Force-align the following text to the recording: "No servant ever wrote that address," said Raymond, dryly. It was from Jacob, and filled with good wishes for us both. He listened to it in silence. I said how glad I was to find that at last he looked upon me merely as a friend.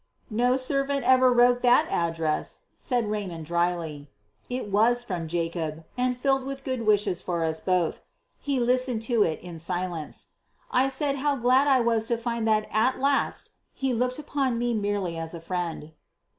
"No 0.31 0.57
servant 0.57 1.05
ever 1.05 1.31
wrote 1.31 1.61
that 1.61 1.87
address," 1.91 2.61
said 2.75 3.11
Raymond, 3.11 3.45
dryly. 3.45 4.09
It 4.49 4.71
was 4.71 5.03
from 5.03 5.27
Jacob, 5.27 5.85
and 5.95 6.17
filled 6.17 6.43
with 6.43 6.63
good 6.63 6.87
wishes 6.87 7.21
for 7.21 7.43
us 7.43 7.59
both. 7.59 8.01
He 8.39 8.59
listened 8.59 9.03
to 9.03 9.21
it 9.21 9.39
in 9.41 9.59
silence. 9.59 10.29
I 10.71 10.89
said 10.89 11.17
how 11.17 11.35
glad 11.35 11.67
I 11.67 11.81
was 11.81 12.07
to 12.07 12.17
find 12.17 12.47
that 12.47 12.67
at 12.71 12.97
last 12.99 13.51
he 13.75 13.93
looked 13.93 14.17
upon 14.17 14.57
me 14.57 14.73
merely 14.73 15.19
as 15.19 15.35
a 15.35 15.39
friend. 15.39 15.91